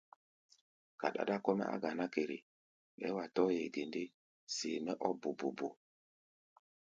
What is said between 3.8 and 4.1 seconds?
ndé,